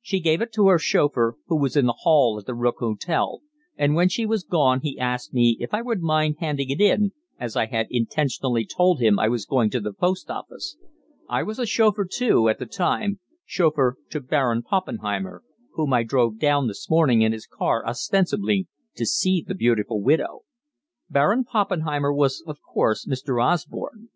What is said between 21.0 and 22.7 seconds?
'Baron Poppenheimer' was, of